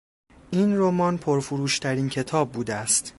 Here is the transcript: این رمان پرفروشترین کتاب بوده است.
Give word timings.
این 0.51 0.77
رمان 0.77 1.17
پرفروشترین 1.17 2.09
کتاب 2.09 2.51
بوده 2.51 2.75
است. 2.75 3.09